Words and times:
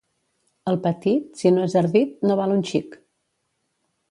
El 0.71 0.79
petit, 0.85 1.27
si 1.41 1.51
no 1.57 1.67
és 1.67 1.77
ardit, 1.85 2.17
no 2.31 2.39
val 2.43 2.57
un 2.59 2.65
xic. 2.71 2.99